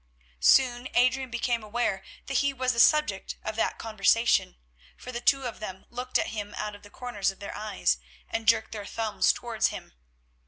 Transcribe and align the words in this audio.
Soon 0.39 0.87
Adrian 0.95 1.29
became 1.29 1.61
aware 1.61 2.01
that 2.25 2.37
he 2.39 2.53
was 2.53 2.73
the 2.73 2.79
subject 2.79 3.35
of 3.43 3.55
that 3.55 3.77
conversation, 3.77 4.57
for 4.97 5.11
the 5.11 5.21
two 5.21 5.43
of 5.45 5.59
them 5.59 5.85
looked 5.91 6.17
at 6.17 6.29
him 6.29 6.55
out 6.55 6.73
of 6.73 6.81
the 6.81 6.89
corners 6.89 7.29
of 7.29 7.37
their 7.37 7.55
eyes, 7.55 7.99
and 8.27 8.47
jerked 8.47 8.71
their 8.71 8.83
thumbs 8.87 9.31
towards 9.31 9.67
him. 9.67 9.93